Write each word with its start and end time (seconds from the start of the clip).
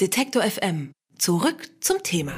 Detektor 0.00 0.42
FM. 0.42 0.92
Zurück 1.18 1.68
zum 1.80 2.02
Thema. 2.02 2.32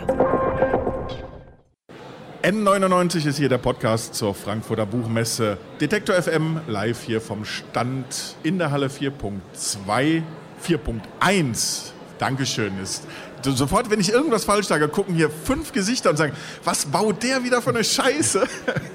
N99 2.43 3.29
ist 3.29 3.39
hier 3.39 3.49
der 3.49 3.59
Podcast 3.59 4.17
zur 4.17 4.35
Frankfurter 4.35 4.85
Buchmesse. 4.85 5.59
Detektor 5.81 6.21
FM 6.21 6.61
live 6.67 7.01
hier 7.05 7.21
vom 7.21 7.45
Stand 7.45 8.35
in 8.43 8.59
der 8.59 8.73
Halle 8.73 8.89
4.2. 8.89 10.25
4.1 10.61 11.93
Dankeschön 12.23 12.79
ist 12.81 13.03
sofort, 13.51 13.91
wenn 13.91 14.01
ich 14.01 14.13
irgendwas 14.13 14.45
falsch 14.45 14.67
sage, 14.67 14.89
gucken 14.89 15.15
hier 15.15 15.31
fünf 15.31 15.73
Gesichter 15.73 16.11
und 16.11 16.17
sagen, 16.17 16.33
was 16.65 16.87
baut 16.87 17.23
der 17.23 17.43
wieder 17.45 17.61
für 17.61 17.71
eine 17.71 17.85
Scheiße? 17.85 18.47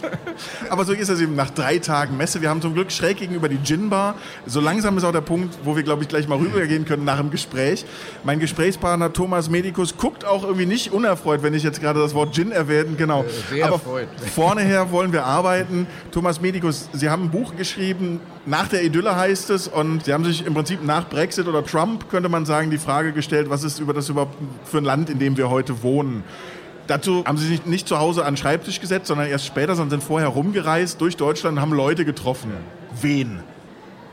Aber 0.69 0.85
so 0.85 0.93
ist 0.93 1.09
es 1.09 1.19
eben 1.19 1.35
nach 1.35 1.49
drei 1.49 1.79
Tagen 1.79 2.17
Messe. 2.17 2.41
Wir 2.41 2.49
haben 2.49 2.61
zum 2.61 2.73
Glück 2.73 2.91
schräg 2.91 3.17
gegenüber 3.17 3.49
die 3.49 3.61
Gin 3.63 3.89
Bar. 3.89 4.15
So 4.45 4.59
langsam 4.59 4.97
ist 4.97 5.03
auch 5.03 5.11
der 5.11 5.21
Punkt, 5.21 5.57
wo 5.63 5.75
wir, 5.75 5.83
glaube 5.83 6.03
ich, 6.03 6.09
gleich 6.09 6.27
mal 6.27 6.37
rübergehen 6.37 6.85
können 6.85 7.03
nach 7.03 7.17
dem 7.17 7.31
Gespräch. 7.31 7.85
Mein 8.23 8.39
Gesprächspartner 8.39 9.11
Thomas 9.11 9.49
Medikus 9.49 9.97
guckt 9.97 10.25
auch 10.25 10.43
irgendwie 10.43 10.65
nicht 10.65 10.91
unerfreut, 10.91 11.43
wenn 11.43 11.53
ich 11.53 11.63
jetzt 11.63 11.81
gerade 11.81 11.99
das 11.99 12.13
Wort 12.13 12.33
Gin 12.35 12.51
erwähne. 12.51 12.95
Genau. 12.97 13.23
Äh, 13.23 13.25
sehr 13.49 13.65
Aber 13.65 13.75
erfreut. 13.75 14.07
vorneher 14.33 14.91
wollen 14.91 15.11
wir 15.11 15.25
arbeiten. 15.25 15.87
Thomas 16.11 16.39
Medikus, 16.39 16.89
Sie 16.93 17.09
haben 17.09 17.25
ein 17.25 17.31
Buch 17.31 17.55
geschrieben, 17.55 18.19
nach 18.47 18.67
der 18.67 18.83
Idylle 18.83 19.15
heißt 19.15 19.49
es, 19.49 19.67
und 19.67 20.05
Sie 20.05 20.13
haben 20.13 20.23
sich 20.23 20.45
im 20.45 20.53
Prinzip 20.53 20.83
nach 20.83 21.07
Brexit 21.09 21.47
oder 21.47 21.63
Trump, 21.65 22.09
könnte 22.09 22.29
man 22.29 22.45
sagen, 22.45 22.71
die 22.71 22.77
Frage 22.77 23.11
gestellt, 23.11 23.49
was 23.49 23.63
ist 23.63 23.79
über 23.79 23.93
das 23.93 24.09
überhaupt 24.09 24.35
für 24.63 24.77
ein 24.77 24.85
Land, 24.85 25.09
in 25.09 25.19
dem 25.19 25.37
wir 25.37 25.49
heute 25.49 25.83
wohnen. 25.83 26.23
Dazu 26.87 27.25
haben 27.25 27.37
sie 27.37 27.47
sich 27.47 27.65
nicht 27.65 27.87
zu 27.87 27.99
Hause 27.99 28.23
an 28.23 28.33
den 28.33 28.37
Schreibtisch 28.37 28.79
gesetzt, 28.79 29.07
sondern 29.07 29.27
erst 29.27 29.45
später, 29.45 29.75
sondern 29.75 29.99
sind 29.99 30.07
vorher 30.07 30.29
rumgereist 30.29 31.01
durch 31.01 31.17
Deutschland 31.17 31.57
und 31.57 31.61
haben 31.61 31.73
Leute 31.73 32.05
getroffen. 32.05 32.51
Wen? 33.01 33.41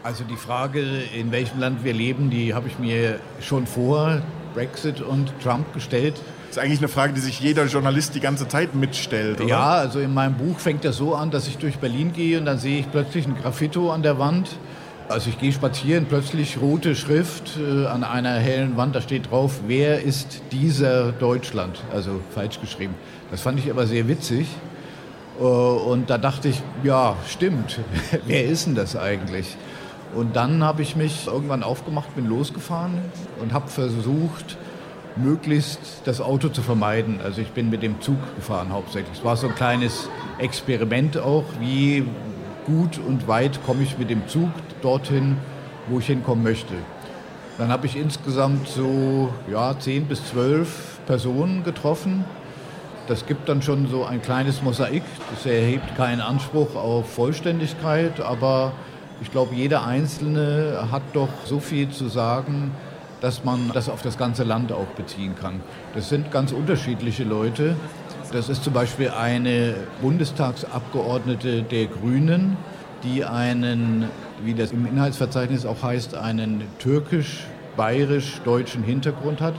Also 0.02 0.24
die 0.24 0.36
Frage, 0.36 0.82
in 1.16 1.30
welchem 1.30 1.60
Land 1.60 1.84
wir 1.84 1.92
leben, 1.92 2.30
die 2.30 2.52
habe 2.52 2.66
ich 2.66 2.78
mir 2.80 3.20
schon 3.40 3.66
vor 3.68 4.20
Brexit 4.54 5.00
und 5.00 5.32
Trump 5.42 5.72
gestellt. 5.74 6.14
Das 6.48 6.56
ist 6.56 6.62
eigentlich 6.62 6.78
eine 6.78 6.88
Frage, 6.88 7.12
die 7.12 7.20
sich 7.20 7.40
jeder 7.40 7.66
Journalist 7.66 8.14
die 8.14 8.20
ganze 8.20 8.46
Zeit 8.46 8.74
mitstellt, 8.74 9.40
oder? 9.40 9.48
Ja, 9.48 9.72
also 9.72 9.98
in 9.98 10.14
meinem 10.14 10.34
Buch 10.34 10.58
fängt 10.58 10.84
das 10.84 10.96
so 10.96 11.14
an, 11.14 11.30
dass 11.30 11.48
ich 11.48 11.58
durch 11.58 11.78
Berlin 11.78 12.12
gehe 12.12 12.38
und 12.38 12.46
dann 12.46 12.58
sehe 12.58 12.80
ich 12.80 12.90
plötzlich 12.90 13.26
ein 13.26 13.36
Graffito 13.36 13.90
an 13.90 14.02
der 14.02 14.18
Wand. 14.18 14.48
Also 15.08 15.28
ich 15.28 15.38
gehe 15.38 15.52
spazieren, 15.52 16.06
plötzlich 16.08 16.58
rote 16.60 16.96
Schrift 16.96 17.58
äh, 17.58 17.86
an 17.86 18.04
einer 18.04 18.38
hellen 18.38 18.76
Wand, 18.76 18.96
da 18.96 19.02
steht 19.02 19.30
drauf, 19.30 19.60
wer 19.66 20.02
ist 20.02 20.40
dieser 20.50 21.12
Deutschland? 21.12 21.78
Also 21.92 22.20
falsch 22.34 22.60
geschrieben. 22.60 22.94
Das 23.30 23.42
fand 23.42 23.58
ich 23.58 23.70
aber 23.70 23.86
sehr 23.86 24.08
witzig. 24.08 24.46
Äh, 25.38 25.42
und 25.42 26.08
da 26.08 26.16
dachte 26.16 26.48
ich, 26.48 26.62
ja, 26.84 27.16
stimmt, 27.28 27.80
wer 28.26 28.44
ist 28.46 28.66
denn 28.66 28.74
das 28.74 28.96
eigentlich? 28.96 29.56
Und 30.14 30.36
dann 30.36 30.62
habe 30.62 30.82
ich 30.82 30.96
mich 30.96 31.26
irgendwann 31.26 31.62
aufgemacht, 31.62 32.14
bin 32.14 32.26
losgefahren 32.26 32.98
und 33.40 33.52
habe 33.52 33.68
versucht, 33.68 34.56
möglichst 35.16 36.02
das 36.04 36.20
Auto 36.20 36.48
zu 36.48 36.62
vermeiden. 36.62 37.20
Also 37.22 37.40
ich 37.40 37.50
bin 37.50 37.70
mit 37.70 37.82
dem 37.82 38.00
Zug 38.00 38.18
gefahren 38.36 38.72
hauptsächlich. 38.72 39.18
Es 39.18 39.24
war 39.24 39.36
so 39.36 39.48
ein 39.48 39.54
kleines 39.54 40.08
Experiment 40.38 41.18
auch, 41.18 41.44
wie 41.60 42.04
gut 42.66 42.98
und 42.98 43.28
weit 43.28 43.64
komme 43.64 43.82
ich 43.82 43.98
mit 43.98 44.10
dem 44.10 44.26
Zug 44.28 44.50
dorthin, 44.82 45.36
wo 45.88 45.98
ich 45.98 46.06
hinkommen 46.06 46.42
möchte. 46.42 46.74
Dann 47.58 47.68
habe 47.68 47.86
ich 47.86 47.96
insgesamt 47.96 48.68
so 48.68 49.32
ja, 49.50 49.78
10 49.78 50.06
bis 50.06 50.24
12 50.30 51.00
Personen 51.06 51.62
getroffen. 51.62 52.24
Das 53.06 53.26
gibt 53.26 53.48
dann 53.48 53.62
schon 53.62 53.86
so 53.88 54.04
ein 54.04 54.22
kleines 54.22 54.62
Mosaik. 54.62 55.02
Das 55.30 55.46
erhebt 55.46 55.94
keinen 55.96 56.20
Anspruch 56.20 56.74
auf 56.74 57.12
Vollständigkeit, 57.12 58.20
aber 58.20 58.72
ich 59.24 59.30
glaube, 59.30 59.54
jeder 59.54 59.86
Einzelne 59.86 60.88
hat 60.92 61.02
doch 61.14 61.30
so 61.46 61.58
viel 61.58 61.88
zu 61.88 62.08
sagen, 62.08 62.72
dass 63.22 63.42
man 63.42 63.70
das 63.72 63.88
auf 63.88 64.02
das 64.02 64.18
ganze 64.18 64.44
Land 64.44 64.70
auch 64.70 64.88
beziehen 64.98 65.34
kann. 65.34 65.62
Das 65.94 66.10
sind 66.10 66.30
ganz 66.30 66.52
unterschiedliche 66.52 67.24
Leute. 67.24 67.74
Das 68.32 68.50
ist 68.50 68.62
zum 68.62 68.74
Beispiel 68.74 69.08
eine 69.08 69.76
Bundestagsabgeordnete 70.02 71.62
der 71.62 71.86
Grünen, 71.86 72.58
die 73.02 73.24
einen, 73.24 74.10
wie 74.44 74.52
das 74.52 74.72
im 74.72 74.86
Inhaltsverzeichnis 74.86 75.64
auch 75.64 75.82
heißt, 75.82 76.14
einen 76.14 76.62
türkisch-bayerisch-deutschen 76.78 78.82
Hintergrund 78.82 79.40
hat. 79.40 79.54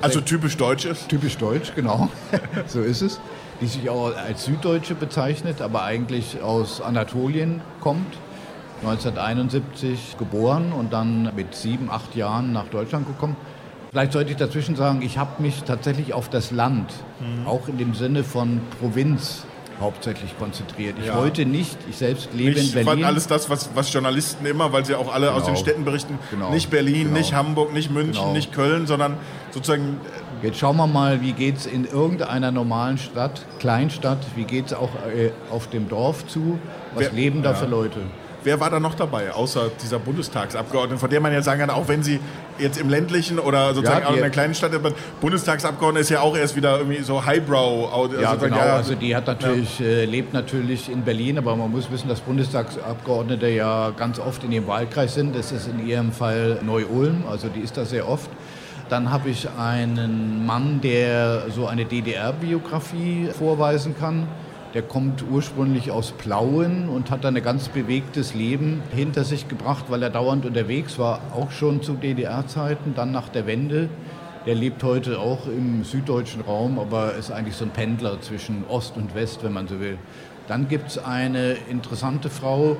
Also 0.00 0.20
typisch 0.20 0.56
deutsch 0.56 0.84
ist? 0.84 1.08
Typisch 1.08 1.36
deutsch, 1.36 1.70
genau. 1.76 2.08
so 2.66 2.80
ist 2.80 3.02
es. 3.02 3.20
Die 3.60 3.68
sich 3.68 3.88
auch 3.88 4.16
als 4.16 4.46
Süddeutsche 4.46 4.96
bezeichnet, 4.96 5.62
aber 5.62 5.84
eigentlich 5.84 6.42
aus 6.42 6.80
Anatolien 6.80 7.60
kommt. 7.80 8.16
1971 8.82 10.16
geboren 10.18 10.72
und 10.72 10.92
dann 10.92 11.32
mit 11.34 11.54
sieben, 11.54 11.90
acht 11.90 12.14
Jahren 12.14 12.52
nach 12.52 12.66
Deutschland 12.68 13.06
gekommen. 13.06 13.36
Vielleicht 13.90 14.12
sollte 14.12 14.30
ich 14.30 14.36
dazwischen 14.36 14.76
sagen, 14.76 15.00
ich 15.02 15.16
habe 15.16 15.42
mich 15.42 15.62
tatsächlich 15.62 16.12
auf 16.12 16.28
das 16.28 16.50
Land, 16.50 16.92
mhm. 17.20 17.46
auch 17.46 17.68
in 17.68 17.78
dem 17.78 17.94
Sinne 17.94 18.24
von 18.24 18.60
Provinz, 18.80 19.44
hauptsächlich 19.80 20.36
konzentriert. 20.38 20.96
Ich 20.98 21.06
ja. 21.06 21.16
wollte 21.16 21.44
nicht, 21.44 21.76
ich 21.88 21.96
selbst 21.96 22.30
lebe 22.32 22.58
nicht, 22.58 22.74
in 22.74 22.84
Berlin. 22.84 23.04
alles 23.04 23.26
das, 23.26 23.50
was, 23.50 23.70
was 23.74 23.92
Journalisten 23.92 24.46
immer, 24.46 24.72
weil 24.72 24.84
sie 24.84 24.94
auch 24.94 25.12
alle 25.12 25.26
genau. 25.26 25.38
aus 25.38 25.44
den 25.44 25.54
genau. 25.54 25.64
Städten 25.64 25.84
berichten, 25.84 26.18
genau. 26.30 26.50
nicht 26.50 26.70
Berlin, 26.70 27.04
genau. 27.04 27.18
nicht 27.18 27.34
Hamburg, 27.34 27.72
nicht 27.72 27.90
München, 27.90 28.14
genau. 28.14 28.32
nicht 28.32 28.52
Köln, 28.52 28.86
sondern 28.86 29.16
sozusagen... 29.50 30.00
Äh, 30.42 30.46
Jetzt 30.46 30.58
schauen 30.58 30.76
wir 30.76 30.86
mal, 30.86 31.22
wie 31.22 31.32
geht 31.32 31.56
es 31.56 31.66
in 31.66 31.86
irgendeiner 31.86 32.52
normalen 32.52 32.98
Stadt, 32.98 33.40
Kleinstadt, 33.58 34.18
wie 34.34 34.44
geht 34.44 34.66
es 34.66 34.74
auch 34.74 34.90
äh, 35.14 35.30
auf 35.50 35.68
dem 35.68 35.88
Dorf 35.88 36.26
zu, 36.26 36.58
was 36.94 37.04
Wer, 37.04 37.12
leben 37.12 37.42
da 37.42 37.50
ja. 37.50 37.56
für 37.56 37.66
Leute? 37.66 38.00
Wer 38.46 38.60
war 38.60 38.70
da 38.70 38.78
noch 38.78 38.94
dabei, 38.94 39.32
außer 39.32 39.72
dieser 39.82 39.98
Bundestagsabgeordneten, 39.98 41.00
von 41.00 41.10
der 41.10 41.20
man 41.20 41.32
ja 41.32 41.42
sagen 41.42 41.58
kann, 41.58 41.70
auch 41.70 41.88
wenn 41.88 42.04
sie 42.04 42.20
jetzt 42.60 42.78
im 42.78 42.88
ländlichen 42.88 43.40
oder 43.40 43.74
sozusagen 43.74 44.02
ja, 44.02 44.06
auch 44.06 44.12
in 44.12 44.20
einer 44.20 44.30
kleinen 44.30 44.54
Stadt, 44.54 44.70
Bundestagsabgeordnete 45.20 46.02
ist 46.02 46.10
ja 46.10 46.20
auch 46.20 46.36
erst 46.36 46.54
wieder 46.54 46.78
irgendwie 46.78 47.02
so 47.02 47.26
Highbrow. 47.26 47.92
Also 47.92 48.22
ja, 48.22 48.36
genau. 48.36 48.56
Ja, 48.58 48.76
also 48.76 48.94
die 48.94 49.16
hat 49.16 49.26
natürlich, 49.26 49.80
ja. 49.80 49.86
äh, 49.86 50.04
lebt 50.04 50.32
natürlich 50.32 50.88
in 50.88 51.02
Berlin, 51.02 51.38
aber 51.38 51.56
man 51.56 51.72
muss 51.72 51.90
wissen, 51.90 52.08
dass 52.08 52.20
Bundestagsabgeordnete 52.20 53.48
ja 53.48 53.90
ganz 53.90 54.20
oft 54.20 54.44
in 54.44 54.52
ihrem 54.52 54.68
Wahlkreis 54.68 55.14
sind. 55.14 55.34
Das 55.34 55.50
ist 55.50 55.66
in 55.66 55.84
ihrem 55.84 56.12
Fall 56.12 56.60
Neu-Ulm, 56.64 57.24
also 57.28 57.48
die 57.48 57.62
ist 57.62 57.76
da 57.76 57.84
sehr 57.84 58.08
oft. 58.08 58.30
Dann 58.88 59.10
habe 59.10 59.28
ich 59.28 59.48
einen 59.58 60.46
Mann, 60.46 60.80
der 60.80 61.46
so 61.50 61.66
eine 61.66 61.84
DDR-Biografie 61.84 63.30
vorweisen 63.36 63.96
kann. 63.98 64.28
Der 64.74 64.82
kommt 64.82 65.24
ursprünglich 65.30 65.90
aus 65.90 66.12
Plauen 66.12 66.88
und 66.88 67.10
hat 67.10 67.24
dann 67.24 67.36
ein 67.36 67.42
ganz 67.42 67.68
bewegtes 67.68 68.34
Leben 68.34 68.82
hinter 68.94 69.24
sich 69.24 69.48
gebracht, 69.48 69.86
weil 69.88 70.02
er 70.02 70.10
dauernd 70.10 70.44
unterwegs 70.44 70.98
war, 70.98 71.20
auch 71.34 71.50
schon 71.50 71.82
zu 71.82 71.94
DDR-Zeiten, 71.94 72.94
dann 72.94 73.12
nach 73.12 73.28
der 73.28 73.46
Wende. 73.46 73.88
Der 74.44 74.54
lebt 74.54 74.82
heute 74.82 75.18
auch 75.18 75.46
im 75.46 75.82
süddeutschen 75.82 76.42
Raum, 76.42 76.78
aber 76.78 77.14
ist 77.14 77.30
eigentlich 77.32 77.56
so 77.56 77.64
ein 77.64 77.70
Pendler 77.70 78.20
zwischen 78.20 78.64
Ost 78.68 78.96
und 78.96 79.14
West, 79.14 79.42
wenn 79.42 79.52
man 79.52 79.66
so 79.66 79.80
will. 79.80 79.98
Dann 80.46 80.68
gibt 80.68 80.90
es 80.90 80.98
eine 80.98 81.56
interessante 81.68 82.30
Frau, 82.30 82.76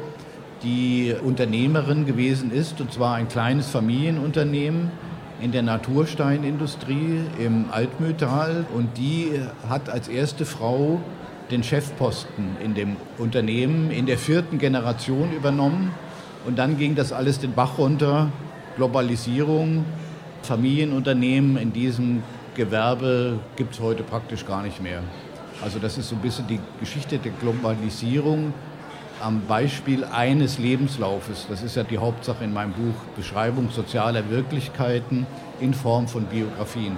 die 0.63 1.15
Unternehmerin 1.25 2.07
gewesen 2.07 2.53
ist, 2.53 2.81
und 2.81 2.93
zwar 2.93 3.15
ein 3.15 3.29
kleines 3.29 3.69
Familienunternehmen 3.69 4.91
in 5.41 5.53
der 5.53 5.63
Natursteinindustrie 5.63 7.21
im 7.39 7.67
Altmühltal. 7.71 8.65
Und 8.75 8.97
die 8.97 9.33
hat 9.69 9.91
als 9.91 10.09
erste 10.09 10.45
Frau 10.45 11.01
den 11.51 11.62
Chefposten 11.62 12.57
in 12.62 12.75
dem 12.75 12.97
Unternehmen 13.19 13.91
in 13.91 14.07
der 14.07 14.19
vierten 14.19 14.59
Generation 14.59 15.33
übernommen. 15.33 15.93
Und 16.47 16.59
dann 16.59 16.79
ging 16.79 16.95
das 16.95 17.12
alles 17.12 17.39
den 17.39 17.53
Bach 17.53 17.79
runter. 17.79 18.31
Globalisierung, 18.77 19.84
Familienunternehmen 20.43 21.57
in 21.57 21.73
diesem 21.73 22.23
Gewerbe 22.55 23.39
gibt 23.57 23.75
es 23.75 23.81
heute 23.81 24.03
praktisch 24.03 24.47
gar 24.47 24.62
nicht 24.62 24.83
mehr. 24.83 25.03
Also 25.62 25.79
das 25.79 25.99
ist 25.99 26.09
so 26.09 26.17
ein 26.17 26.23
bisschen 26.23 26.47
die 26.47 26.61
Geschichte 26.81 27.19
der 27.19 27.33
Globalisierung 27.33 28.53
am 29.23 29.43
Beispiel 29.47 30.05
eines 30.05 30.59
Lebenslaufes. 30.59 31.47
Das 31.49 31.63
ist 31.63 31.77
ja 31.77 31.84
die 31.84 31.99
Hauptsache 31.99 32.45
in 32.45 32.53
meinem 32.53 32.73
Buch, 32.73 32.95
Beschreibung 33.17 33.71
sozialer 33.71 34.28
Wirklichkeiten 34.31 35.27
in 35.61 35.73
Form 35.73 36.07
von 36.07 36.25
Biografien. 36.25 36.97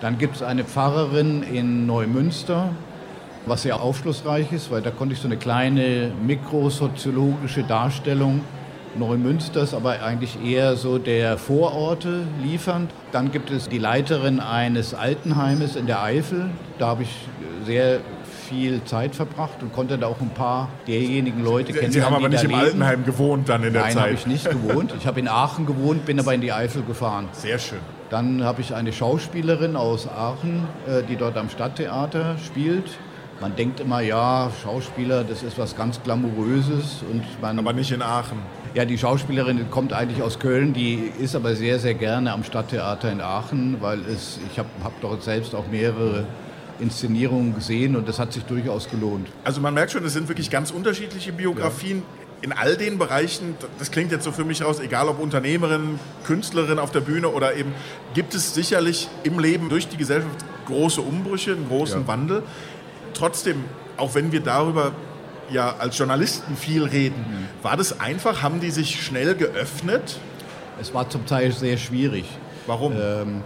Dann 0.00 0.18
gibt 0.18 0.36
es 0.36 0.42
eine 0.42 0.64
Pfarrerin 0.64 1.42
in 1.42 1.86
Neumünster, 1.86 2.70
was 3.46 3.62
sehr 3.62 3.80
aufschlussreich 3.80 4.52
ist, 4.52 4.70
weil 4.70 4.82
da 4.82 4.90
konnte 4.90 5.14
ich 5.14 5.20
so 5.20 5.28
eine 5.28 5.36
kleine 5.36 6.12
mikrosoziologische 6.26 7.62
Darstellung 7.62 8.42
Neumünsters, 8.96 9.72
aber 9.72 10.02
eigentlich 10.02 10.42
eher 10.44 10.74
so 10.76 10.98
der 10.98 11.38
Vororte 11.38 12.22
liefern. 12.42 12.88
Dann 13.12 13.30
gibt 13.30 13.50
es 13.50 13.68
die 13.68 13.78
Leiterin 13.78 14.40
eines 14.40 14.94
Altenheimes 14.94 15.76
in 15.76 15.86
der 15.86 16.02
Eifel. 16.02 16.50
Da 16.78 16.88
habe 16.88 17.04
ich 17.04 17.10
sehr 17.64 18.00
viel 18.48 18.82
Zeit 18.84 19.14
verbracht 19.14 19.62
und 19.62 19.72
konnte 19.72 19.96
da 19.96 20.08
auch 20.08 20.20
ein 20.20 20.30
paar 20.30 20.68
derjenigen 20.88 21.44
Leute 21.44 21.72
kennen. 21.72 21.92
Sie 21.92 22.02
haben 22.02 22.14
aber 22.14 22.28
nicht 22.28 22.42
im 22.42 22.50
leben. 22.50 22.62
Altenheim 22.62 23.04
gewohnt 23.04 23.48
dann 23.48 23.62
in 23.62 23.72
der 23.72 23.82
Nein, 23.82 23.92
Zeit? 23.92 23.96
Nein, 23.96 24.04
habe 24.04 24.14
ich 24.14 24.26
nicht 24.26 24.50
gewohnt. 24.50 24.92
Ich 24.98 25.06
habe 25.06 25.20
in 25.20 25.28
Aachen 25.28 25.66
gewohnt, 25.66 26.04
bin 26.04 26.18
aber 26.18 26.34
in 26.34 26.40
die 26.40 26.52
Eifel 26.52 26.82
gefahren. 26.82 27.28
Sehr 27.32 27.60
schön. 27.60 27.78
Dann 28.08 28.42
habe 28.42 28.60
ich 28.60 28.74
eine 28.74 28.92
Schauspielerin 28.92 29.76
aus 29.76 30.08
Aachen, 30.08 30.66
äh, 30.88 31.04
die 31.08 31.14
dort 31.14 31.36
am 31.36 31.48
Stadttheater 31.48 32.36
spielt 32.44 32.90
Man 33.40 33.56
denkt 33.56 33.80
immer, 33.80 34.00
ja, 34.00 34.50
Schauspieler, 34.62 35.24
das 35.24 35.42
ist 35.42 35.58
was 35.58 35.74
ganz 35.74 36.02
Glamouröses. 36.02 37.02
Und 37.10 37.24
man, 37.40 37.58
aber 37.58 37.72
nicht 37.72 37.90
in 37.90 38.02
Aachen. 38.02 38.38
Ja, 38.74 38.84
die 38.84 38.98
Schauspielerin 38.98 39.70
kommt 39.70 39.94
eigentlich 39.94 40.22
aus 40.22 40.38
Köln, 40.38 40.74
die 40.74 41.10
ist 41.18 41.34
aber 41.34 41.56
sehr, 41.56 41.78
sehr 41.78 41.94
gerne 41.94 42.32
am 42.32 42.44
Stadttheater 42.44 43.10
in 43.10 43.22
Aachen, 43.22 43.78
weil 43.80 44.00
es, 44.00 44.38
ich 44.52 44.58
habe 44.58 44.68
hab 44.84 45.00
dort 45.00 45.22
selbst 45.22 45.54
auch 45.54 45.66
mehrere 45.68 46.26
Inszenierungen 46.80 47.54
gesehen 47.54 47.96
und 47.96 48.08
das 48.08 48.18
hat 48.18 48.32
sich 48.32 48.44
durchaus 48.44 48.88
gelohnt. 48.90 49.28
Also 49.42 49.60
man 49.60 49.72
merkt 49.74 49.92
schon, 49.92 50.04
es 50.04 50.12
sind 50.12 50.28
wirklich 50.28 50.50
ganz 50.50 50.70
unterschiedliche 50.70 51.32
Biografien. 51.32 51.98
Ja. 51.98 52.02
In 52.42 52.52
all 52.52 52.76
den 52.76 52.96
Bereichen, 52.96 53.54
das 53.78 53.90
klingt 53.90 54.12
jetzt 54.12 54.24
so 54.24 54.32
für 54.32 54.44
mich 54.44 54.62
raus, 54.64 54.80
egal 54.80 55.08
ob 55.08 55.18
Unternehmerin, 55.18 55.98
Künstlerin 56.24 56.78
auf 56.78 56.90
der 56.90 57.00
Bühne 57.00 57.28
oder 57.28 57.54
eben, 57.54 57.74
gibt 58.14 58.34
es 58.34 58.54
sicherlich 58.54 59.08
im 59.24 59.38
Leben 59.38 59.68
durch 59.68 59.88
die 59.88 59.98
Gesellschaft 59.98 60.36
große 60.66 61.02
Umbrüche, 61.02 61.52
einen 61.52 61.68
großen 61.68 62.02
ja. 62.02 62.06
Wandel. 62.06 62.42
Trotzdem, 63.20 63.64
auch 63.98 64.14
wenn 64.14 64.32
wir 64.32 64.40
darüber 64.40 64.92
ja 65.50 65.74
als 65.78 65.98
Journalisten 65.98 66.56
viel 66.56 66.84
reden, 66.84 67.20
mhm. 67.20 67.62
war 67.62 67.76
das 67.76 68.00
einfach? 68.00 68.40
Haben 68.40 68.60
die 68.60 68.70
sich 68.70 69.04
schnell 69.04 69.34
geöffnet? 69.34 70.18
Es 70.80 70.94
war 70.94 71.10
zum 71.10 71.26
Teil 71.26 71.52
sehr 71.52 71.76
schwierig. 71.76 72.24
Warum? 72.66 72.94
Ähm, 72.98 73.42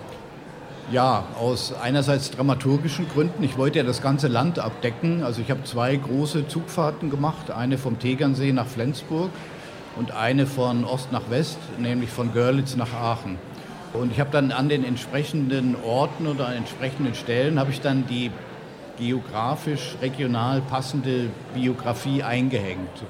ja, 0.93 1.25
aus 1.41 1.75
einerseits 1.82 2.31
dramaturgischen 2.31 3.09
Gründen. 3.09 3.43
Ich 3.43 3.59
wollte 3.59 3.79
ja 3.79 3.85
das 3.85 4.00
ganze 4.00 4.29
Land 4.29 4.61
abdecken. 4.61 5.25
Also 5.25 5.41
ich 5.41 5.50
habe 5.50 5.65
zwei 5.65 5.97
große 5.97 6.47
Zugfahrten 6.47 7.11
gemacht. 7.11 7.50
Eine 7.50 7.77
vom 7.77 7.99
Tegernsee 7.99 8.53
nach 8.53 8.69
Flensburg 8.69 9.31
und 9.97 10.12
eine 10.12 10.47
von 10.47 10.85
Ost 10.85 11.11
nach 11.11 11.31
West, 11.31 11.59
nämlich 11.79 12.11
von 12.11 12.32
Görlitz 12.32 12.77
nach 12.77 12.93
Aachen. 12.93 13.38
Und 13.93 14.12
ich 14.12 14.20
habe 14.20 14.31
dann 14.31 14.53
an 14.53 14.69
den 14.69 14.85
entsprechenden 14.85 15.75
Orten 15.85 16.29
oder 16.29 16.47
an 16.47 16.55
entsprechenden 16.55 17.17
Stellen 17.17 17.59
habe 17.59 17.73
ich 17.73 17.81
dann 17.81 18.06
die 18.06 18.31
geografisch, 18.99 19.96
regional 20.00 20.61
passende 20.61 21.31
Biografie 21.55 22.23
eingehängt. 22.23 23.02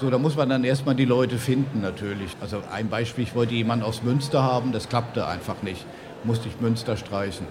So, 0.00 0.10
da 0.10 0.18
muss 0.18 0.36
man 0.36 0.48
dann 0.48 0.64
erstmal 0.64 0.94
die 0.94 1.04
Leute 1.04 1.38
finden 1.38 1.80
natürlich. 1.80 2.36
Also 2.40 2.62
ein 2.72 2.88
Beispiel, 2.88 3.24
ich 3.24 3.34
wollte 3.34 3.54
jemanden 3.54 3.84
aus 3.84 4.02
Münster 4.02 4.42
haben, 4.42 4.72
das 4.72 4.88
klappte 4.88 5.26
einfach 5.26 5.62
nicht 5.62 5.84
musste 6.26 6.48
ich 6.48 6.60
Münster 6.60 6.96
streichen. 6.96 7.46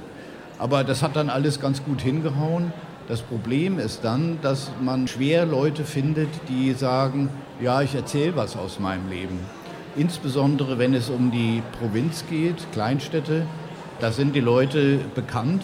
Aber 0.60 0.84
das 0.84 1.02
hat 1.02 1.16
dann 1.16 1.30
alles 1.30 1.60
ganz 1.60 1.84
gut 1.84 2.02
hingehauen. 2.02 2.72
Das 3.08 3.22
Problem 3.22 3.80
ist 3.80 4.04
dann, 4.04 4.40
dass 4.42 4.72
man 4.82 5.08
schwer 5.08 5.46
Leute 5.46 5.84
findet, 5.84 6.30
die 6.50 6.74
sagen, 6.74 7.30
ja, 7.62 7.82
ich 7.82 7.96
erzähle 7.96 8.36
was 8.36 8.56
aus 8.56 8.80
meinem 8.80 9.10
Leben. 9.10 9.40
Insbesondere 9.96 10.78
wenn 10.78 10.94
es 10.94 11.10
um 11.10 11.32
die 11.32 11.62
Provinz 11.80 12.26
geht, 12.30 12.56
Kleinstädte, 12.74 13.44
da 14.00 14.12
sind 14.12 14.36
die 14.36 14.42
Leute 14.42 15.00
bekannt 15.14 15.64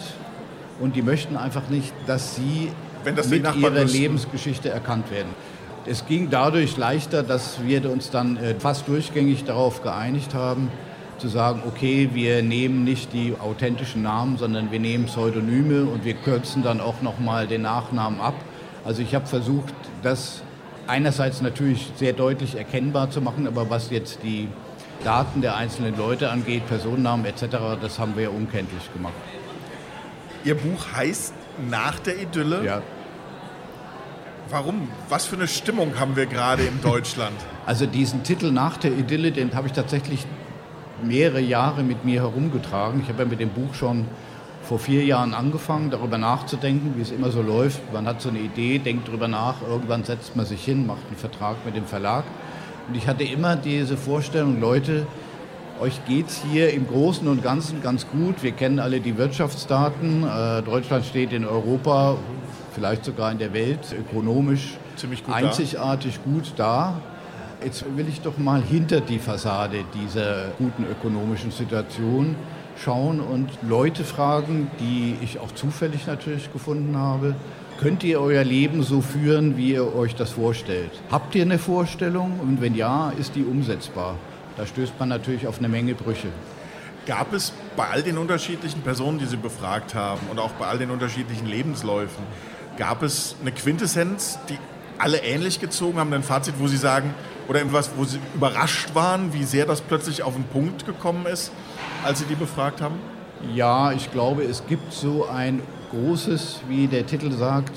und 0.82 0.96
die 0.96 1.02
möchten 1.02 1.36
einfach 1.36 1.68
nicht, 1.68 1.92
dass 2.06 2.34
sie 2.34 2.72
das 3.04 3.28
mit 3.28 3.46
ihrer 3.54 3.84
Lebensgeschichte 3.84 4.68
erkannt 4.68 5.10
werden. 5.12 5.30
Es 5.86 6.06
ging 6.06 6.28
dadurch 6.28 6.76
leichter, 6.76 7.22
dass 7.22 7.64
wir 7.64 7.88
uns 7.90 8.10
dann 8.10 8.36
äh, 8.36 8.54
fast 8.56 8.88
durchgängig 8.88 9.44
darauf 9.44 9.82
geeinigt 9.82 10.34
haben, 10.34 10.70
zu 11.18 11.28
sagen, 11.28 11.62
okay, 11.68 12.10
wir 12.14 12.42
nehmen 12.42 12.82
nicht 12.82 13.12
die 13.12 13.34
authentischen 13.38 14.02
Namen, 14.02 14.38
sondern 14.38 14.72
wir 14.72 14.80
nehmen 14.80 15.06
Pseudonyme 15.06 15.84
und 15.84 16.04
wir 16.04 16.14
kürzen 16.14 16.64
dann 16.64 16.80
auch 16.80 17.00
nochmal 17.00 17.46
den 17.46 17.62
Nachnamen 17.62 18.20
ab. 18.20 18.34
Also 18.84 19.02
ich 19.02 19.14
habe 19.14 19.26
versucht, 19.26 19.72
das 20.02 20.42
einerseits 20.88 21.42
natürlich 21.42 21.92
sehr 21.94 22.12
deutlich 22.12 22.56
erkennbar 22.56 23.10
zu 23.10 23.20
machen, 23.20 23.46
aber 23.46 23.70
was 23.70 23.90
jetzt 23.90 24.18
die 24.24 24.48
Daten 25.04 25.42
der 25.42 25.56
einzelnen 25.56 25.96
Leute 25.96 26.30
angeht, 26.30 26.66
Personennamen 26.66 27.24
etc., 27.24 27.56
das 27.80 28.00
haben 28.00 28.16
wir 28.16 28.32
unkenntlich 28.32 28.92
gemacht. 28.92 29.14
Ihr 30.44 30.56
Buch 30.56 30.86
heißt 30.94 31.34
Nach 31.70 31.98
der 32.00 32.20
Idylle? 32.20 32.64
Ja. 32.64 32.82
Warum? 34.50 34.88
Was 35.08 35.26
für 35.26 35.36
eine 35.36 35.48
Stimmung 35.48 35.98
haben 35.98 36.16
wir 36.16 36.26
gerade 36.26 36.64
in 36.64 36.80
Deutschland? 36.80 37.36
Also 37.64 37.86
diesen 37.86 38.24
Titel 38.24 38.50
Nach 38.50 38.76
der 38.76 38.90
Idylle, 38.90 39.30
den 39.30 39.54
habe 39.54 39.68
ich 39.68 39.72
tatsächlich 39.72 40.26
mehrere 41.00 41.38
Jahre 41.38 41.84
mit 41.84 42.04
mir 42.04 42.22
herumgetragen. 42.22 43.00
Ich 43.02 43.08
habe 43.08 43.22
ja 43.22 43.28
mit 43.28 43.38
dem 43.38 43.50
Buch 43.50 43.74
schon 43.74 44.08
vor 44.64 44.80
vier 44.80 45.04
Jahren 45.04 45.32
angefangen, 45.32 45.88
darüber 45.90 46.18
nachzudenken, 46.18 46.94
wie 46.96 47.02
es 47.02 47.12
immer 47.12 47.30
so 47.30 47.40
läuft. 47.40 47.92
Man 47.92 48.06
hat 48.06 48.20
so 48.20 48.30
eine 48.30 48.40
Idee, 48.40 48.80
denkt 48.80 49.06
darüber 49.06 49.28
nach, 49.28 49.62
irgendwann 49.62 50.02
setzt 50.02 50.34
man 50.34 50.44
sich 50.44 50.64
hin, 50.64 50.86
macht 50.86 51.06
einen 51.06 51.16
Vertrag 51.16 51.64
mit 51.64 51.76
dem 51.76 51.86
Verlag. 51.86 52.24
Und 52.88 52.96
ich 52.96 53.06
hatte 53.06 53.22
immer 53.22 53.54
diese 53.54 53.96
Vorstellung, 53.96 54.60
Leute, 54.60 55.06
euch 55.82 56.04
geht 56.04 56.28
es 56.28 56.40
hier 56.48 56.72
im 56.72 56.86
Großen 56.86 57.26
und 57.26 57.42
Ganzen 57.42 57.82
ganz 57.82 58.06
gut. 58.06 58.44
Wir 58.44 58.52
kennen 58.52 58.78
alle 58.78 59.00
die 59.00 59.18
Wirtschaftsdaten. 59.18 60.22
Äh, 60.22 60.62
Deutschland 60.62 61.04
steht 61.04 61.32
in 61.32 61.44
Europa, 61.44 62.16
vielleicht 62.72 63.04
sogar 63.04 63.32
in 63.32 63.38
der 63.38 63.52
Welt, 63.52 63.80
ökonomisch 63.98 64.76
gut 65.26 65.34
einzigartig 65.34 66.20
da. 66.24 66.30
gut 66.30 66.52
da. 66.56 67.00
Jetzt 67.64 67.84
will 67.96 68.06
ich 68.08 68.20
doch 68.20 68.38
mal 68.38 68.62
hinter 68.62 69.00
die 69.00 69.18
Fassade 69.18 69.84
dieser 69.92 70.50
guten 70.56 70.84
ökonomischen 70.88 71.50
Situation 71.50 72.36
schauen 72.76 73.18
und 73.18 73.48
Leute 73.68 74.04
fragen, 74.04 74.70
die 74.78 75.16
ich 75.20 75.40
auch 75.40 75.50
zufällig 75.52 76.06
natürlich 76.06 76.52
gefunden 76.52 76.96
habe. 76.96 77.34
Könnt 77.80 78.04
ihr 78.04 78.20
euer 78.20 78.44
Leben 78.44 78.84
so 78.84 79.00
führen, 79.00 79.56
wie 79.56 79.72
ihr 79.72 79.96
euch 79.96 80.14
das 80.14 80.30
vorstellt? 80.30 80.92
Habt 81.10 81.34
ihr 81.34 81.42
eine 81.42 81.58
Vorstellung? 81.58 82.38
Und 82.40 82.60
wenn 82.60 82.76
ja, 82.76 83.12
ist 83.18 83.34
die 83.34 83.42
umsetzbar? 83.42 84.14
Da 84.56 84.66
stößt 84.66 84.94
man 84.98 85.08
natürlich 85.08 85.46
auf 85.46 85.58
eine 85.58 85.68
Menge 85.68 85.94
Brüche. 85.94 86.28
Gab 87.06 87.32
es 87.32 87.52
bei 87.76 87.88
all 87.88 88.02
den 88.02 88.18
unterschiedlichen 88.18 88.82
Personen, 88.82 89.18
die 89.18 89.26
Sie 89.26 89.36
befragt 89.36 89.94
haben 89.94 90.20
und 90.30 90.38
auch 90.38 90.52
bei 90.52 90.66
all 90.66 90.78
den 90.78 90.90
unterschiedlichen 90.90 91.46
Lebensläufen, 91.46 92.24
gab 92.76 93.02
es 93.02 93.34
eine 93.40 93.52
Quintessenz, 93.52 94.38
die 94.48 94.58
alle 94.98 95.18
ähnlich 95.18 95.58
gezogen 95.58 95.98
haben, 95.98 96.12
ein 96.12 96.22
Fazit, 96.22 96.54
wo 96.58 96.68
Sie 96.68 96.76
sagen, 96.76 97.12
oder 97.48 97.58
irgendwas, 97.58 97.90
wo 97.96 98.04
Sie 98.04 98.20
überrascht 98.34 98.94
waren, 98.94 99.32
wie 99.32 99.44
sehr 99.44 99.66
das 99.66 99.80
plötzlich 99.80 100.22
auf 100.22 100.34
den 100.34 100.44
Punkt 100.44 100.86
gekommen 100.86 101.26
ist, 101.26 101.50
als 102.04 102.20
Sie 102.20 102.26
die 102.26 102.36
befragt 102.36 102.80
haben? 102.80 102.94
Ja, 103.52 103.92
ich 103.92 104.12
glaube, 104.12 104.44
es 104.44 104.64
gibt 104.66 104.92
so 104.92 105.26
ein 105.26 105.60
großes, 105.90 106.60
wie 106.68 106.86
der 106.86 107.06
Titel 107.06 107.32
sagt, 107.32 107.72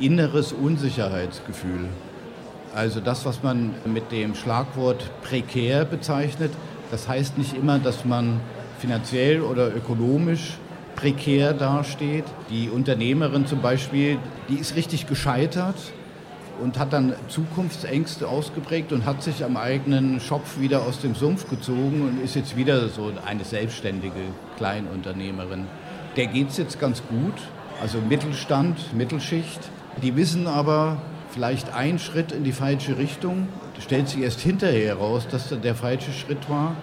inneres 0.00 0.52
Unsicherheitsgefühl. 0.52 1.88
Also 2.74 3.00
das, 3.00 3.24
was 3.24 3.42
man 3.42 3.74
mit 3.84 4.12
dem 4.12 4.34
Schlagwort 4.34 5.10
prekär 5.22 5.84
bezeichnet, 5.84 6.52
das 6.90 7.08
heißt 7.08 7.36
nicht 7.36 7.56
immer, 7.56 7.78
dass 7.78 8.04
man 8.04 8.40
finanziell 8.78 9.42
oder 9.42 9.74
ökonomisch 9.74 10.58
prekär 10.96 11.52
dasteht. 11.52 12.24
Die 12.50 12.68
Unternehmerin 12.68 13.46
zum 13.46 13.60
Beispiel, 13.60 14.18
die 14.48 14.56
ist 14.56 14.76
richtig 14.76 15.06
gescheitert 15.06 15.76
und 16.60 16.78
hat 16.78 16.92
dann 16.92 17.14
Zukunftsängste 17.28 18.28
ausgeprägt 18.28 18.92
und 18.92 19.04
hat 19.04 19.22
sich 19.22 19.44
am 19.44 19.56
eigenen 19.56 20.20
Schopf 20.20 20.60
wieder 20.60 20.82
aus 20.82 21.00
dem 21.00 21.14
Sumpf 21.14 21.48
gezogen 21.48 22.02
und 22.02 22.22
ist 22.22 22.36
jetzt 22.36 22.56
wieder 22.56 22.88
so 22.88 23.12
eine 23.26 23.44
selbstständige 23.44 24.20
Kleinunternehmerin. 24.56 25.66
Der 26.16 26.26
geht 26.26 26.50
es 26.50 26.58
jetzt 26.58 26.78
ganz 26.78 27.02
gut, 27.08 27.34
also 27.80 27.98
Mittelstand, 27.98 28.94
Mittelschicht. 28.94 29.60
Die 30.02 30.16
wissen 30.16 30.46
aber 30.46 30.98
vielleicht 31.30 31.72
einen 31.74 31.98
Schritt 31.98 32.32
in 32.32 32.44
die 32.44 32.52
falsche 32.52 32.98
Richtung, 32.98 33.48
stellt 33.80 34.08
sich 34.08 34.20
erst 34.20 34.40
hinterher 34.40 34.96
heraus, 34.96 35.26
dass 35.30 35.48
das 35.48 35.60
der 35.60 35.74
falsche 35.74 36.12
Schritt 36.12 36.48
war. 36.48 36.76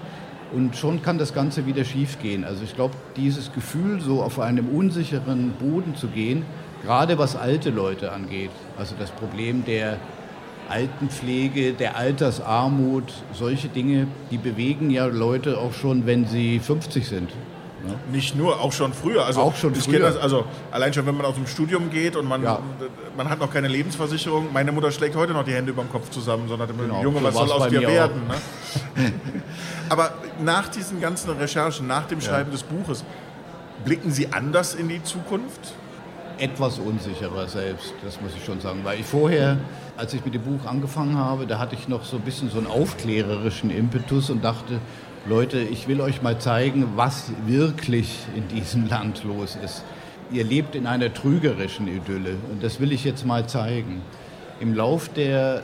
Und 0.54 0.78
schon 0.78 1.02
kann 1.02 1.18
das 1.18 1.34
Ganze 1.34 1.66
wieder 1.66 1.84
schiefgehen. 1.84 2.46
Also 2.46 2.64
ich 2.64 2.74
glaube, 2.76 2.96
dieses 3.18 3.52
Gefühl, 3.52 4.00
so 4.00 4.24
auf 4.24 4.40
einem 4.40 4.70
unsicheren 4.70 5.52
Boden 5.52 5.96
zu 5.96 6.08
gehen, 6.08 6.46
gerade 6.84 7.18
was 7.18 7.36
alte 7.36 7.70
Leute 7.70 8.12
angeht. 8.14 8.52
Also 8.78 8.96
das 8.98 9.12
Problem 9.12 9.66
der 9.66 9.98
Altenpflege, 10.70 11.74
der 11.74 11.98
Altersarmut, 11.98 13.14
solche 13.34 13.68
Dinge, 13.68 14.08
die 14.32 14.38
bewegen 14.38 14.90
ja 14.90 15.06
Leute 15.06 15.58
auch 15.58 15.74
schon, 15.74 16.06
wenn 16.06 16.26
sie 16.26 16.60
50 16.60 17.08
sind. 17.08 17.30
Ja. 17.86 17.94
Nicht 18.12 18.36
nur, 18.36 18.60
auch 18.60 18.74
schon 18.74 18.94
früher. 18.94 19.26
Also 19.26 19.42
auch 19.42 19.56
schon 19.56 19.76
früher. 19.76 20.00
Das, 20.00 20.18
also 20.18 20.46
allein 20.72 20.94
schon, 20.94 21.06
wenn 21.06 21.16
man 21.16 21.26
aus 21.26 21.36
dem 21.36 21.48
Studium 21.48 21.90
geht 21.90 22.16
und 22.16 22.28
man, 22.28 22.44
ja. 22.44 22.60
man 23.16 23.30
hat 23.30 23.40
noch 23.40 23.52
keine 23.52 23.68
Lebensversicherung. 23.68 24.52
Meine 24.52 24.72
Mutter 24.72 24.92
schlägt 24.92 25.16
heute 25.16 25.34
noch 25.34 25.44
die 25.44 25.54
Hände 25.54 25.72
über 25.72 25.84
dem 25.84 25.92
Kopf 25.92 26.10
zusammen, 26.10 26.48
sondern 26.48 26.70
genau, 26.76 27.02
Junge, 27.04 27.24
was 27.24 27.36
soll 27.36 27.52
aus 27.52 27.70
dir 27.70 27.82
werden? 27.82 28.22
Ne? 28.28 29.14
Aber 29.90 30.14
nach 30.44 30.68
diesen 30.70 31.00
ganzen 31.00 31.30
Recherchen, 31.32 31.88
nach 31.88 32.08
dem 32.08 32.20
Schreiben 32.20 32.50
ja. 32.50 32.58
des 32.58 32.64
Buches, 32.64 33.04
blicken 33.86 34.12
Sie 34.12 34.34
anders 34.34 34.74
in 34.74 34.90
die 34.90 35.04
Zukunft? 35.04 35.74
etwas 36.40 36.80
unsicherer 36.80 37.48
selbst, 37.48 37.94
das 38.04 38.22
muss 38.22 38.32
ich 38.36 38.46
schon 38.46 38.60
sagen. 38.60 38.82
Weil 38.84 39.00
ich 39.00 39.06
vorher, 39.06 39.58
als 39.96 40.14
ich 40.14 40.24
mit 40.24 40.34
dem 40.34 40.44
Buch 40.44 40.66
angefangen 40.66 41.18
habe, 41.18 41.48
da 41.48 41.60
hatte 41.60 41.76
ich 41.76 41.88
noch 41.88 42.06
so 42.06 42.18
ein 42.18 42.22
bisschen 42.22 42.50
so 42.50 42.58
einen 42.58 42.68
aufklärerischen 42.68 43.70
Impetus 43.70 44.30
und 44.30 44.44
dachte, 44.44 44.80
Leute, 45.30 45.60
ich 45.60 45.90
will 45.90 46.00
euch 46.00 46.22
mal 46.22 46.40
zeigen, 46.40 46.94
was 46.96 47.34
wirklich 47.46 48.18
in 48.34 48.48
diesem 48.48 48.88
Land 48.90 49.26
los 49.26 49.58
ist. 49.62 49.84
Ihr 50.32 50.46
lebt 50.46 50.74
in 50.74 50.88
einer 50.88 51.14
trügerischen 51.14 51.90
Idylle 51.90 52.36
und 52.50 52.64
das 52.64 52.80
will 52.80 52.94
ich 52.94 53.04
jetzt 53.04 53.26
mal 53.26 53.46
zeigen. 53.46 54.02
Im 54.62 54.74
Lauf 54.74 55.10
der 55.10 55.64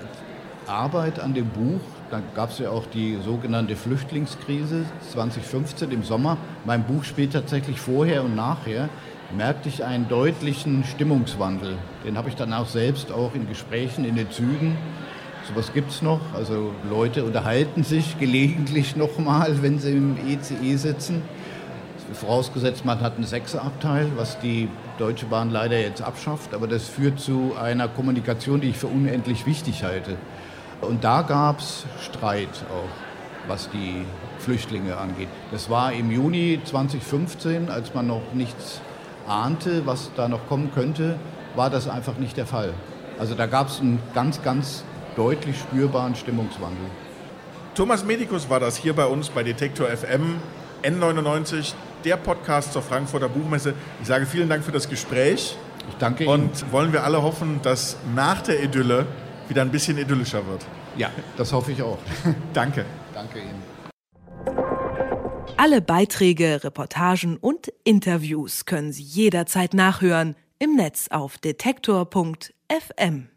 Arbeit 0.68 1.20
an 1.20 1.34
dem 1.34 1.48
Buch, 1.48 1.80
Dann 2.12 2.24
gab 2.36 2.52
es 2.52 2.60
ja 2.60 2.72
auch 2.72 2.86
die 2.88 3.18
sogenannte 3.24 3.78
Flüchtlingskrise 3.78 4.84
2015 5.14 5.92
im 5.92 6.04
Sommer. 6.04 6.38
Mein 6.66 6.84
Buch 6.84 7.06
spielt 7.06 7.32
tatsächlich 7.32 7.80
vorher 7.80 8.24
und 8.24 8.36
nachher. 8.36 8.90
Merkte 9.36 9.70
ich 9.70 9.84
einen 9.86 10.10
deutlichen 10.10 10.84
Stimmungswandel. 10.84 11.78
Den 12.06 12.18
habe 12.18 12.28
ich 12.30 12.36
dann 12.36 12.54
auch 12.54 12.68
selbst 12.68 13.12
auch 13.12 13.34
in 13.34 13.48
Gesprächen 13.48 14.04
in 14.04 14.16
den 14.16 14.30
Zügen. 14.30 14.78
Sowas 15.48 15.74
gibt 15.74 15.92
es 15.92 16.02
noch. 16.02 16.22
Also 16.34 16.72
Leute 16.90 17.26
unterhalten 17.26 17.84
sich 17.84 18.18
gelegentlich 18.18 18.96
nochmal, 18.96 19.62
wenn 19.62 19.78
sie 19.80 19.92
im 19.92 20.16
ECE 20.28 20.56
e 20.64 20.76
sitzen. 20.78 21.22
Vorausgesetzt, 22.14 22.86
man 22.86 23.02
hat 23.02 23.16
einen 23.16 23.26
Sechserabteil, 23.26 24.12
was 24.16 24.40
die 24.40 24.70
Deutsche 25.00 25.26
Bahn 25.26 25.50
leider 25.50 25.80
jetzt 25.80 26.02
abschafft, 26.02 26.54
aber 26.54 26.68
das 26.68 26.88
führt 26.88 27.20
zu 27.20 27.54
einer 27.60 27.88
Kommunikation, 27.88 28.62
die 28.62 28.70
ich 28.70 28.78
für 28.78 28.88
unendlich 28.88 29.46
wichtig 29.46 29.84
halte. 29.84 30.18
Und 30.82 31.04
da 31.04 31.24
gab 31.24 31.60
es 31.60 31.86
Streit 32.02 32.50
auch, 32.70 33.50
was 33.50 33.70
die 33.72 34.06
Flüchtlinge 34.40 34.98
angeht. 34.98 35.30
Das 35.52 35.70
war 35.70 35.92
im 35.94 36.12
Juni 36.12 36.60
2015, 36.64 37.70
als 37.70 37.94
man 37.94 38.08
noch 38.08 38.34
nichts 38.34 38.80
ahnte, 39.28 39.86
was 39.86 40.12
da 40.16 40.28
noch 40.28 40.48
kommen 40.48 40.72
könnte, 40.74 41.16
war 41.56 41.70
das 41.70 41.88
einfach 41.88 42.18
nicht 42.18 42.38
der 42.38 42.46
Fall. 42.46 42.74
Also 43.18 43.36
da 43.36 43.46
gab 43.46 43.70
es 43.70 43.80
einen 43.80 44.00
ganz, 44.14 44.42
ganz 44.44 44.84
deutlich 45.16 45.58
spürbaren 45.58 46.16
Stimmungswandel. 46.16 46.86
Thomas 47.76 48.06
Medikus 48.06 48.50
war 48.50 48.60
das 48.60 48.78
hier 48.78 48.94
bei 48.94 49.06
uns 49.06 49.30
bei 49.30 49.44
Detektor 49.44 49.88
FM 49.88 50.40
N99, 50.84 51.74
der 52.04 52.18
Podcast 52.18 52.74
zur 52.74 52.82
Frankfurter 52.82 53.30
Buchmesse. 53.30 53.74
Ich 54.02 54.08
sage 54.08 54.26
vielen 54.26 54.50
Dank 54.50 54.64
für 54.64 54.72
das 54.72 54.90
Gespräch. 54.90 55.56
Ich 55.90 55.96
danke 55.98 56.26
Ihnen. 56.26 56.34
Und 56.34 56.72
wollen 56.72 56.94
wir 56.94 57.04
alle 57.04 57.22
hoffen, 57.24 57.62
dass 57.64 57.98
nach 58.14 58.42
der 58.42 58.62
Idylle 58.62 59.06
wieder 59.48 59.62
ein 59.62 59.72
bisschen 59.72 59.98
idyllischer 59.98 60.46
wird. 60.48 60.66
Ja, 60.98 61.10
das 61.38 61.52
hoffe 61.52 61.72
ich 61.72 61.82
auch. 61.82 61.98
danke. 62.54 62.86
Danke 63.14 63.40
Ihnen. 63.40 63.74
Alle 65.58 65.82
Beiträge, 65.82 66.64
Reportagen 66.64 67.38
und 67.38 67.72
Interviews 67.84 68.66
können 68.66 68.92
Sie 68.92 69.04
jederzeit 69.04 69.74
nachhören 69.74 70.36
im 70.60 70.76
Netz 70.76 71.08
auf 71.10 71.38
detektor.fm. 71.38 73.33